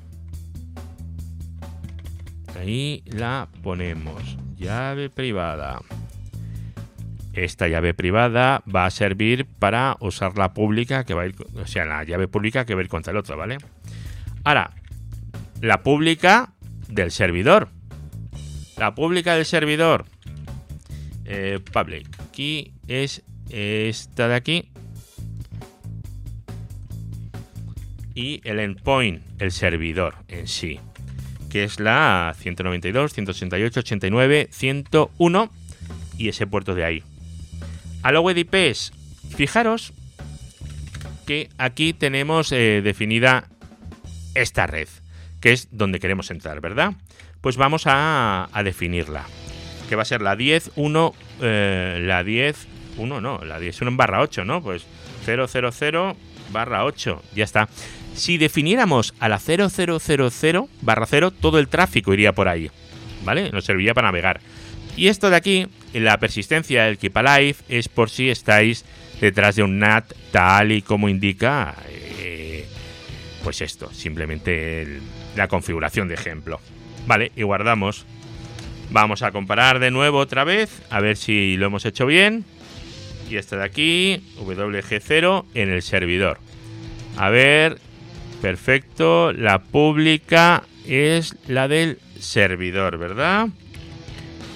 Ahí 2.59 3.03
la 3.07 3.49
ponemos. 3.63 4.37
Llave 4.57 5.11
privada. 5.11 5.81
Esta 7.33 7.69
llave 7.69 7.93
privada 7.93 8.63
va 8.75 8.87
a 8.87 8.91
servir 8.91 9.47
para 9.59 9.97
usar 10.01 10.39
la 10.39 10.55
pública 10.55 11.05
que 11.05 11.15
va 11.15 11.23
a 11.23 11.27
ir, 11.27 11.35
o 11.55 11.67
sea, 11.67 11.85
la 11.85 12.03
llave 12.05 12.29
pública 12.29 12.65
que 12.65 12.75
va 12.75 12.81
a 12.81 12.85
ir 12.85 12.89
contra 12.89 13.11
el 13.11 13.19
otro, 13.19 13.37
¿vale? 13.37 13.59
Ahora, 14.45 14.73
la 15.61 15.83
pública 15.83 16.55
del 16.89 17.11
servidor. 17.11 17.69
La 18.79 18.95
pública 18.95 19.35
del 19.35 19.45
servidor. 19.45 20.07
Eh, 21.25 21.61
public. 21.73 22.09
Aquí 22.21 22.73
es 22.89 23.23
esta 23.51 24.29
de 24.29 24.35
aquí. 24.35 24.71
y 28.17 28.41
el 28.45 28.59
endpoint, 28.59 29.23
el 29.41 29.53
servidor 29.53 30.15
en 30.29 30.49
sí, 30.49 30.81
que 31.57 31.65
es 31.65 31.81
la 31.81 32.35
192, 32.39 33.15
168, 33.15 33.81
89, 33.81 34.49
101 34.51 35.51
y 36.19 36.29
ese 36.29 36.47
puerto 36.47 36.75
de 36.75 36.85
ahí. 36.85 37.03
A 38.03 38.13
la 38.13 38.21
web 38.21 38.37
IPs, 38.37 38.93
fijaros 39.35 39.95
que 41.27 41.49
aquí 41.57 41.95
tenemos 41.95 42.53
eh, 42.53 42.83
definida 42.85 43.49
esta 44.35 44.67
red, 44.67 44.87
que 45.41 45.53
es 45.55 45.69
donde 45.71 45.99
queremos 45.99 46.31
entrar, 46.31 46.61
¿verdad? 46.61 46.93
Pues 47.41 47.57
vamos 47.57 47.85
a, 47.87 48.51
definirla, 48.63 49.25
que 49.89 49.97
va 49.97 50.03
a 50.03 50.05
ser 50.05 50.21
la 50.21 50.37
10, 50.37 50.73
1, 50.77 51.15
eh, 51.41 52.03
la 52.03 52.23
10, 52.23 52.69
1 52.99 53.21
no, 53.23 53.43
la 53.47 53.59
10, 53.59 53.81
1 53.81 53.91
en 53.93 53.97
barra 53.97 54.21
8, 54.21 54.45
¿no? 54.45 54.63
Pues 54.63 54.85
000 55.25 56.17
barra 56.53 56.85
8, 56.85 57.23
ya 57.35 57.45
está. 57.45 57.67
Si 58.17 58.39
definiéramos 58.39 59.15
a 59.21 59.29
la 59.29 59.39
0000 59.39 60.69
barra 60.81 61.07
0, 61.07 61.31
todo 61.31 61.59
el 61.59 61.69
tráfico 61.69 62.15
iría 62.15 62.33
por 62.33 62.49
ahí, 62.49 62.71
¿vale? 63.25 63.51
Nos 63.53 63.67
serviría 63.67 63.93
para 63.93 64.09
navegar. 64.09 64.41
Y 64.97 65.09
esto 65.09 65.29
de 65.29 65.37
aquí, 65.37 65.67
la 65.93 66.19
persistencia 66.19 66.85
del 66.85 66.97
Keep 66.97 67.17
Alive, 67.19 67.57
es 67.69 67.89
por 67.89 68.09
si 68.09 68.31
estáis 68.31 68.87
detrás 69.21 69.57
de 69.57 69.63
un 69.63 69.79
NAT 69.79 70.15
tal 70.33 70.73
y 70.73 70.81
como 70.81 71.11
indica, 71.11 71.75
eh, 71.91 72.67
pues 73.45 73.61
esto, 73.61 73.93
simplemente 73.93 75.01
la 75.37 75.49
configuración 75.49 76.09
de 76.09 76.15
ejemplo. 76.15 76.59
Vale, 77.07 77.33
y 77.37 77.43
guardamos. 77.43 78.07
Vamos 78.91 79.23
a 79.23 79.31
comparar 79.31 79.79
de 79.79 79.91
nuevo 79.91 80.19
otra 80.19 80.45
vez, 80.45 80.83
a 80.89 81.01
ver 81.01 81.19
si 81.19 81.59
lo 81.59 81.67
hemos 81.67 81.85
hecho 81.85 82.07
bien. 82.07 82.47
Y 83.29 83.37
esta 83.37 83.57
de 83.57 83.65
aquí, 83.65 84.25
WG0 84.39 85.45
en 85.55 85.69
el 85.69 85.83
servidor. 85.83 86.39
A 87.17 87.31
ver, 87.31 87.79
perfecto. 88.47 89.33
La 89.33 89.59
pública 89.59 90.63
es 90.87 91.35
la 91.49 91.67
del 91.67 91.99
servidor, 92.21 92.97
¿verdad? 92.97 93.49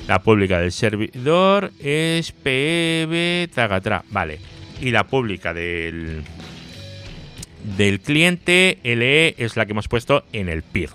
La 0.07 0.21
pública 0.21 0.61
del 0.61 0.71
servidor 0.71 1.73
es 1.81 2.31
PEB 2.31 3.51
Tagatra. 3.53 4.05
Vale. 4.11 4.39
Y 4.81 4.93
la 4.93 5.09
pública 5.09 5.53
del, 5.53 6.23
del 7.77 7.99
cliente 7.99 8.79
LE 8.85 9.35
es 9.37 9.57
la 9.57 9.67
que 9.67 9.73
hemos 9.73 9.89
puesto 9.89 10.23
en 10.33 10.49
el 10.49 10.63
peer. 10.63 10.91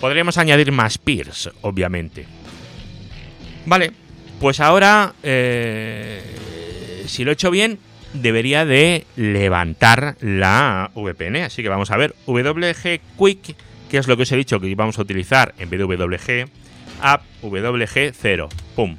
Podríamos 0.00 0.38
añadir 0.38 0.72
más 0.72 0.96
peers, 0.96 1.50
obviamente. 1.60 2.24
Vale. 3.66 3.92
Pues 4.40 4.60
ahora, 4.60 5.12
eh, 5.22 6.22
si 7.06 7.22
lo 7.22 7.32
he 7.32 7.34
hecho 7.34 7.50
bien, 7.50 7.78
debería 8.12 8.64
de 8.64 9.06
levantar 9.16 10.16
la 10.20 10.90
VPN. 10.94 11.36
Así 11.44 11.62
que 11.62 11.68
vamos 11.68 11.90
a 11.90 11.96
ver. 11.96 12.14
WG 12.26 13.00
Quick, 13.18 13.56
que 13.90 13.98
es 13.98 14.08
lo 14.08 14.16
que 14.16 14.22
os 14.22 14.32
he 14.32 14.36
dicho 14.36 14.60
que 14.60 14.74
vamos 14.74 14.98
a 14.98 15.02
utilizar 15.02 15.54
en 15.58 15.70
vez 15.70 15.78
de 15.78 15.86
WG 15.86 16.50
app 17.00 17.22
WG0. 17.42 18.48
Pum. 18.74 18.96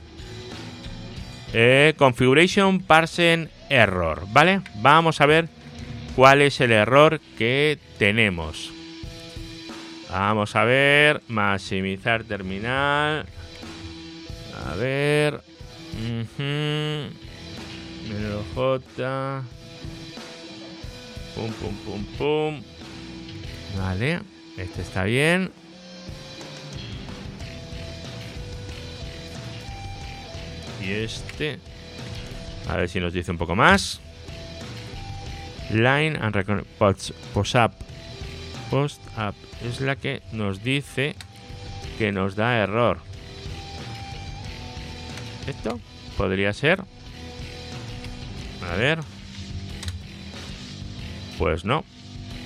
Eh, 1.53 1.93
configuration 1.97 2.81
Parsen 2.81 3.49
Error. 3.69 4.23
¿Vale? 4.31 4.61
Vamos 4.75 5.21
a 5.21 5.25
ver 5.25 5.49
cuál 6.15 6.41
es 6.41 6.61
el 6.61 6.71
error 6.71 7.19
que 7.37 7.79
tenemos. 7.97 8.71
Vamos 10.11 10.55
a 10.55 10.63
ver. 10.63 11.21
Maximizar 11.27 12.23
terminal. 12.23 13.25
A 14.67 14.75
ver. 14.75 15.41
J. 18.55 19.43
Pum, 21.35 21.51
pum, 21.53 21.75
pum, 21.85 22.05
pum. 22.17 22.63
Vale. 23.77 24.21
Este 24.57 24.81
está 24.81 25.03
bien. 25.03 25.51
Y 30.81 30.91
este. 30.91 31.59
A 32.67 32.75
ver 32.77 32.89
si 32.89 32.99
nos 32.99 33.13
dice 33.13 33.31
un 33.31 33.37
poco 33.37 33.55
más. 33.55 34.01
Line 35.69 36.17
and 36.19 36.65
post, 36.77 37.11
post 37.33 37.55
up. 37.55 37.71
Post 38.69 39.01
up 39.17 39.35
es 39.63 39.81
la 39.81 39.95
que 39.95 40.21
nos 40.31 40.63
dice 40.63 41.15
que 41.97 42.11
nos 42.11 42.35
da 42.35 42.57
error. 42.57 42.99
Esto 45.47 45.79
podría 46.17 46.53
ser. 46.53 46.83
A 48.69 48.75
ver. 48.75 48.99
Pues 51.37 51.65
no. 51.65 51.83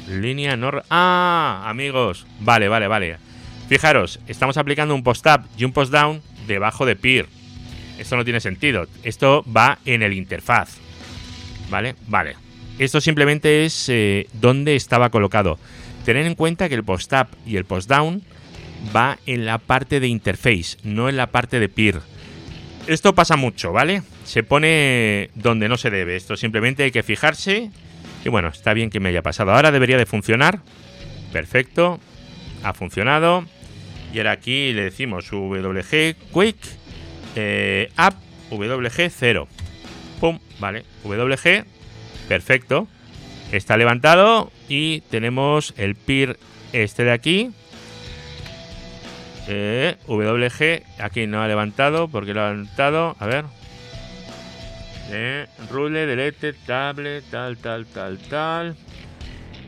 Línea 0.08 0.56
no. 0.56 0.72
Ah, 0.90 1.64
amigos. 1.66 2.26
Vale, 2.40 2.68
vale, 2.68 2.88
vale. 2.88 3.18
Fijaros, 3.68 4.20
estamos 4.28 4.58
aplicando 4.58 4.94
un 4.94 5.04
post 5.04 5.26
up 5.26 5.46
y 5.58 5.66
un 5.66 5.74
post 5.74 5.92
down 5.92 6.22
debajo 6.48 6.86
de 6.86 6.96
peer. 6.96 7.28
Esto 7.98 8.16
no 8.16 8.24
tiene 8.24 8.40
sentido. 8.40 8.88
Esto 9.04 9.44
va 9.46 9.80
en 9.86 10.02
el 10.02 10.14
interfaz. 10.14 10.78
¿Vale? 11.70 11.96
Vale. 12.08 12.36
Esto 12.80 13.02
simplemente 13.02 13.66
es 13.66 13.88
eh, 13.90 14.28
donde 14.34 14.76
estaba 14.76 15.10
colocado. 15.10 15.60
Tened 16.06 16.26
en 16.26 16.36
cuenta 16.36 16.70
que 16.70 16.76
el 16.76 16.84
post-up 16.84 17.28
y 17.46 17.56
el 17.56 17.66
post-down 17.66 18.24
va 18.96 19.18
en 19.26 19.46
la 19.46 19.58
parte 19.58 20.00
de 20.00 20.08
interface, 20.08 20.78
no 20.84 21.08
en 21.08 21.18
la 21.18 21.28
parte 21.28 21.60
de 21.60 21.70
peer. 21.70 22.02
Esto 22.86 23.16
pasa 23.16 23.38
mucho, 23.38 23.72
¿vale? 23.72 24.04
Se 24.26 24.44
pone 24.44 25.30
donde 25.36 25.70
no 25.70 25.78
se 25.78 25.90
debe. 25.90 26.16
Esto 26.16 26.36
simplemente 26.36 26.84
hay 26.84 26.92
que 26.92 27.04
fijarse. 27.04 27.72
Y 28.26 28.30
bueno, 28.30 28.50
está 28.50 28.74
bien 28.74 28.90
que 28.90 29.00
me 29.00 29.10
haya 29.10 29.22
pasado. 29.22 29.54
Ahora 29.54 29.72
debería 29.72 29.98
de 29.98 30.06
funcionar. 30.06 30.60
Perfecto. 31.32 32.00
Ha 32.64 32.74
funcionado. 32.74 33.46
Y 34.14 34.18
ahora 34.18 34.32
aquí 34.32 34.74
le 34.74 34.84
decimos 34.84 35.32
WG 35.32 36.16
Quick 36.34 36.58
eh, 37.36 37.90
app 37.96 38.16
WG0. 38.52 39.48
Pum, 40.20 40.40
vale. 40.60 40.84
WG, 41.04 41.66
perfecto. 42.28 42.88
Está 43.52 43.78
levantado 43.78 44.52
y 44.68 45.02
tenemos 45.10 45.74
el 45.78 45.96
peer 45.96 46.38
este 46.74 47.04
de 47.04 47.12
aquí. 47.12 47.52
Eh, 49.48 49.98
WG, 50.08 50.84
aquí 51.00 51.28
no 51.28 51.42
ha 51.42 51.48
levantado 51.48 52.08
porque 52.08 52.34
lo 52.34 52.42
ha 52.42 52.52
levantado. 52.52 53.16
A 53.20 53.26
ver. 53.26 53.46
Eh, 55.10 55.48
rule, 55.70 56.06
delete, 56.06 56.54
tablet, 56.54 57.24
tal, 57.30 57.58
tal, 57.58 57.86
tal, 57.86 58.18
tal. 58.18 58.76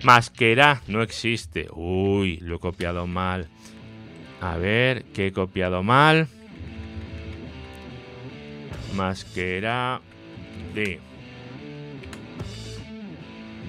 Masquera 0.04 0.82
no 0.88 1.02
existe. 1.02 1.68
Uy, 1.72 2.38
lo 2.38 2.56
he 2.56 2.60
copiado 2.60 3.06
mal. 3.08 3.48
A 4.42 4.58
ver, 4.58 5.04
¿qué 5.14 5.28
he 5.28 5.32
copiado 5.32 5.84
mal? 5.84 6.28
más 8.96 9.26
que 9.26 9.58
era 9.58 10.00
de 10.74 11.00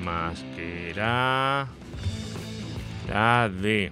más 0.04 0.44
que 0.54 0.90
era 0.90 1.66
la 3.08 3.48
de 3.48 3.90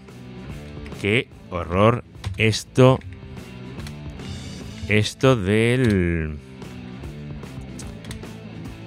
qué 1.04 1.28
horror 1.50 2.02
esto 2.38 2.98
esto 4.88 5.36
del 5.36 6.38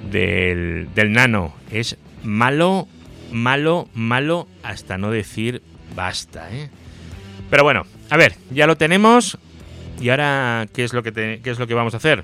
del, 0.09 0.89
del 0.95 1.11
nano 1.11 1.53
es 1.69 1.95
malo 2.23 2.87
malo 3.31 3.87
malo 3.93 4.47
hasta 4.63 4.97
no 4.97 5.11
decir 5.11 5.61
basta 5.95 6.49
¿eh? 6.51 6.71
pero 7.51 7.63
bueno 7.63 7.85
a 8.09 8.17
ver 8.17 8.33
ya 8.49 8.65
lo 8.65 8.77
tenemos 8.77 9.37
y 10.01 10.09
ahora 10.09 10.65
qué 10.73 10.85
es 10.85 10.93
lo 10.93 11.03
que 11.03 11.13
qué 11.13 11.51
es 11.51 11.59
lo 11.59 11.67
que 11.67 11.75
vamos 11.75 11.93
a 11.93 11.97
hacer 11.97 12.23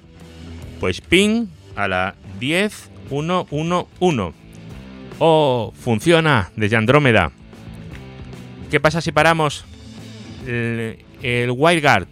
pues 0.80 1.02
ping 1.02 1.46
a 1.76 1.88
la 1.88 2.16
10111. 2.40 4.34
Oh, 5.20 5.72
funciona 5.80 6.52
desde 6.56 6.78
Andrómeda. 6.78 7.32
¿Qué 8.72 8.80
pasa 8.80 9.00
si 9.00 9.12
paramos 9.12 9.66
el, 10.48 10.98
el 11.22 11.52
WireGuard? 11.52 12.08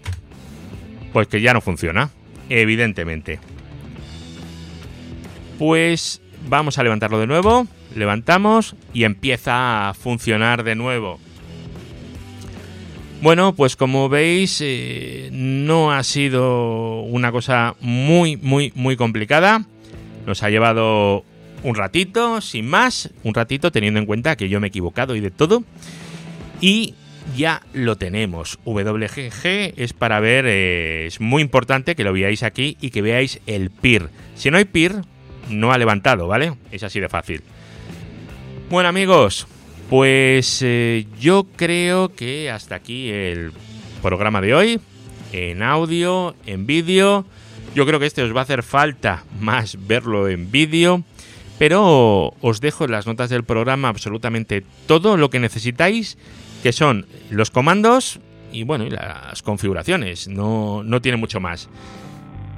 Pues 1.14 1.28
que 1.28 1.42
ya 1.42 1.54
no 1.54 1.62
funciona, 1.62 2.10
evidentemente. 2.50 3.40
Pues 5.60 6.22
vamos 6.48 6.78
a 6.78 6.84
levantarlo 6.84 7.20
de 7.20 7.28
nuevo. 7.28 7.68
Levantamos 7.96 8.76
y 8.94 9.04
empieza 9.04 9.90
a 9.90 9.94
funcionar 9.94 10.64
de 10.64 10.76
nuevo. 10.76 11.20
Bueno, 13.22 13.54
pues 13.54 13.76
como 13.76 14.10
veis, 14.10 14.60
eh, 14.62 15.30
no 15.32 15.92
ha 15.92 16.02
sido 16.02 17.02
una 17.02 17.32
cosa 17.32 17.76
muy, 17.80 18.36
muy, 18.38 18.72
muy 18.74 18.96
complicada. 18.96 19.66
Nos 20.26 20.42
ha 20.42 20.50
llevado 20.50 21.24
un 21.62 21.76
ratito, 21.76 22.42
sin 22.42 22.68
más, 22.68 23.12
un 23.24 23.36
ratito 23.36 23.72
teniendo 23.72 24.00
en 24.00 24.08
cuenta 24.08 24.36
que 24.36 24.50
yo 24.50 24.60
me 24.60 24.68
he 24.68 24.70
equivocado 24.70 25.16
y 25.16 25.20
de 25.20 25.30
todo. 25.30 25.64
Y 26.62 26.96
ya 27.36 27.62
lo 27.74 27.98
tenemos. 27.98 28.60
WGG 28.66 29.74
es 29.78 29.94
para 29.94 30.20
ver, 30.20 30.46
eh, 30.48 31.06
es 31.08 31.22
muy 31.22 31.42
importante 31.42 31.96
que 31.96 32.04
lo 32.04 32.14
veáis 32.14 32.44
aquí 32.44 32.78
y 32.82 32.90
que 32.90 33.02
veáis 33.02 33.40
el 33.48 33.70
PIR. 33.70 34.10
Si 34.36 34.52
no 34.52 34.58
hay 34.58 34.66
PIR, 34.66 35.02
no 35.50 35.72
ha 35.72 35.78
levantado, 35.78 36.28
¿vale? 36.28 36.54
Es 36.72 36.84
así 36.84 37.00
de 37.00 37.10
fácil. 37.10 37.42
Bueno 38.70 38.90
amigos, 38.90 39.48
Pues 39.90 40.62
eh, 40.64 41.06
yo 41.20 41.46
creo 41.58 42.16
que 42.16 42.50
hasta 42.50 42.76
aquí 42.76 43.10
el 43.10 43.52
programa 44.02 44.40
de 44.40 44.56
hoy, 44.56 44.80
en 45.34 45.62
audio, 45.64 46.36
en 46.46 46.66
vídeo. 46.66 47.26
Yo 47.76 47.86
creo 47.86 48.00
que 48.00 48.06
este 48.06 48.24
os 48.24 48.34
va 48.34 48.40
a 48.40 48.44
hacer 48.44 48.64
falta 48.64 49.26
más 49.40 49.78
verlo 49.88 50.30
en 50.30 50.50
vídeo, 50.50 51.04
pero 51.62 52.34
os 52.42 52.60
dejo 52.60 52.86
en 52.86 52.92
las 52.92 53.06
notas 53.06 53.30
del 53.30 53.44
programa 53.44 53.88
absolutamente 53.88 54.66
todo 54.88 55.16
lo 55.16 55.30
que 55.30 55.40
necesitáis, 55.40 56.18
que 56.64 56.74
son 56.74 57.06
los 57.30 57.52
comandos 57.52 58.20
y 58.52 58.64
bueno, 58.64 58.84
y 58.84 58.90
las 58.90 59.44
configuraciones, 59.44 60.28
no, 60.28 60.82
no 60.82 61.04
tiene 61.04 61.20
mucho 61.20 61.40
más. 61.40 61.70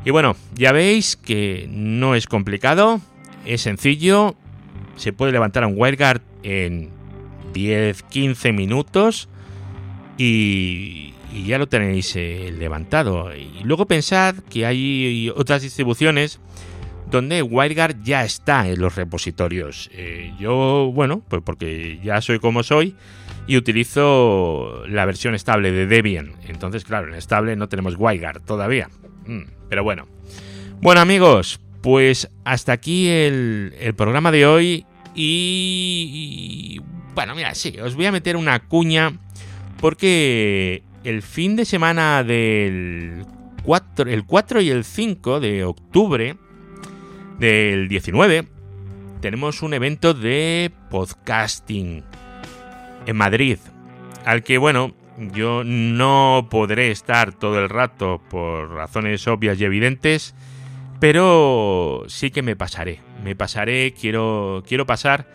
Y 0.05 0.11
bueno, 0.11 0.37
ya 0.55 0.71
veis 0.71 1.17
que 1.17 1.67
no 1.69 2.15
es 2.15 2.27
complicado, 2.27 3.01
es 3.45 3.59
sencillo, 3.63 4.35
se 4.95 5.11
puede 5.11 5.33
levantar 5.33 5.65
un 5.65 5.73
WireGuard 5.75 6.21
en 6.43 6.89
10-15 7.53 8.53
minutos 8.53 9.27
y, 10.17 11.13
ya 11.45 11.57
lo 11.57 11.67
tenéis 11.67 12.15
eh, 12.15 12.53
levantado. 12.57 13.35
Y 13.35 13.65
luego 13.65 13.85
pensad 13.85 14.35
que 14.49 14.65
hay 14.65 15.29
otras 15.35 15.61
distribuciones 15.61 16.39
donde 17.13 17.43
WireGuard 17.43 18.01
ya 18.03 18.25
está 18.25 18.67
en 18.67 18.81
los 18.81 18.95
repositorios. 18.95 19.89
Eh, 19.93 20.33
yo, 20.39 20.91
bueno, 20.93 21.21
pues 21.29 21.43
porque 21.45 21.99
ya 22.03 22.19
soy 22.21 22.39
como 22.39 22.63
soy 22.63 22.95
y 23.45 23.55
utilizo 23.55 24.83
la 24.87 25.05
versión 25.05 25.35
estable 25.35 25.71
de 25.71 25.85
Debian. 25.85 26.33
Entonces, 26.47 26.83
claro, 26.83 27.09
en 27.09 27.13
estable 27.13 27.55
no 27.55 27.69
tenemos 27.69 27.95
WireGuard 27.97 28.41
todavía. 28.41 28.89
Mm, 29.27 29.43
pero 29.69 29.83
bueno. 29.83 30.07
Bueno 30.81 31.01
amigos, 31.01 31.61
pues 31.81 32.29
hasta 32.45 32.71
aquí 32.71 33.07
el, 33.07 33.93
programa 33.95 34.31
de 34.31 34.47
hoy 34.47 34.85
y, 35.13 36.81
bueno, 37.13 37.35
mira, 37.35 37.53
sí, 37.53 37.77
os 37.79 37.95
voy 37.95 38.07
a 38.07 38.11
meter 38.11 38.35
una 38.35 38.59
cuña 38.59 39.13
porque 39.79 40.81
el 41.03 41.21
fin 41.21 41.55
de 41.55 41.65
semana 41.65 42.23
del 42.23 43.23
4, 43.63 44.09
el 44.09 44.25
4 44.25 44.61
y 44.61 44.71
el 44.71 44.83
5 44.83 45.39
de 45.39 45.63
octubre 45.63 46.37
del 47.39 47.87
19 47.87 48.47
tenemos 49.23 49.61
un 49.61 49.73
evento 49.73 50.13
de 50.13 50.69
podcasting 50.89 52.03
en 53.05 53.15
Madrid, 53.15 53.57
al 54.25 54.43
que 54.43 54.57
bueno, 54.57 54.93
yo 55.33 55.63
no 55.63 56.47
podré 56.49 56.91
estar 56.91 57.31
todo 57.31 57.59
el 57.59 57.69
rato 57.69 58.21
por 58.29 58.71
razones 58.71 59.25
obvias 59.27 59.59
y 59.61 59.63
evidentes, 59.63 60.35
pero 60.99 62.03
sí 62.07 62.31
que 62.31 62.41
me 62.41 62.57
pasaré, 62.57 62.99
me 63.23 63.33
pasaré, 63.33 63.93
quiero 63.93 64.63
quiero 64.67 64.85
pasar 64.85 65.25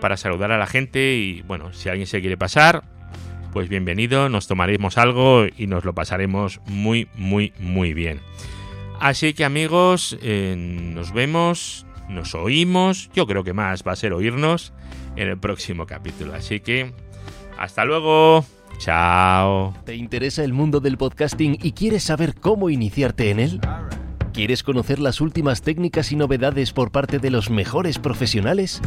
para 0.00 0.18
saludar 0.18 0.52
a 0.52 0.58
la 0.58 0.66
gente 0.66 1.14
y 1.14 1.40
bueno, 1.42 1.72
si 1.72 1.88
alguien 1.88 2.06
se 2.06 2.20
quiere 2.20 2.36
pasar, 2.36 2.84
pues 3.52 3.70
bienvenido, 3.70 4.28
nos 4.28 4.46
tomaremos 4.46 4.98
algo 4.98 5.46
y 5.56 5.66
nos 5.66 5.86
lo 5.86 5.94
pasaremos 5.94 6.60
muy, 6.66 7.08
muy, 7.14 7.54
muy 7.58 7.94
bien. 7.94 8.20
Así 9.00 9.32
que 9.32 9.44
amigos, 9.44 10.18
eh, 10.22 10.54
nos 10.56 11.12
vemos, 11.12 11.86
nos 12.08 12.34
oímos, 12.34 13.10
yo 13.14 13.26
creo 13.26 13.44
que 13.44 13.52
más 13.52 13.84
va 13.86 13.92
a 13.92 13.96
ser 13.96 14.12
oírnos 14.12 14.72
en 15.16 15.28
el 15.28 15.38
próximo 15.38 15.86
capítulo. 15.86 16.34
Así 16.34 16.60
que, 16.60 16.92
hasta 17.58 17.84
luego. 17.84 18.44
Chao. 18.78 19.74
¿Te 19.84 19.96
interesa 19.96 20.44
el 20.44 20.52
mundo 20.52 20.80
del 20.80 20.98
podcasting 20.98 21.58
y 21.62 21.72
quieres 21.72 22.04
saber 22.04 22.34
cómo 22.34 22.70
iniciarte 22.70 23.30
en 23.30 23.40
él? 23.40 23.60
¿Quieres 24.32 24.62
conocer 24.62 25.00
las 25.00 25.20
últimas 25.20 25.62
técnicas 25.62 26.12
y 26.12 26.16
novedades 26.16 26.72
por 26.72 26.92
parte 26.92 27.18
de 27.18 27.30
los 27.30 27.50
mejores 27.50 27.98
profesionales? 27.98 28.80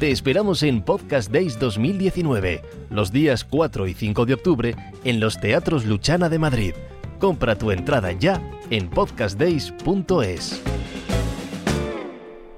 Te 0.00 0.10
esperamos 0.10 0.62
en 0.62 0.82
Podcast 0.82 1.30
Days 1.30 1.58
2019, 1.58 2.62
los 2.90 3.10
días 3.10 3.44
4 3.44 3.86
y 3.86 3.94
5 3.94 4.26
de 4.26 4.34
octubre, 4.34 4.76
en 5.04 5.18
los 5.18 5.40
Teatros 5.40 5.86
Luchana 5.86 6.28
de 6.28 6.38
Madrid. 6.38 6.74
Compra 7.18 7.58
tu 7.58 7.72
entrada 7.72 8.12
ya 8.12 8.40
en 8.70 8.88
podcastdays.es. 8.88 10.62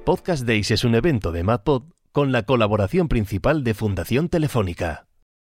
Podcast 0.05 0.47
Days 0.47 0.71
es 0.71 0.85
un 0.85 0.95
evento 0.95 1.33
de 1.33 1.43
MadPod 1.45 1.85
con 2.13 2.33
la 2.33 2.43
colaboración 2.43 3.09
principal 3.09 3.65
de 3.65 3.75
Fundación 3.75 4.29
Telefónica. 4.29 5.10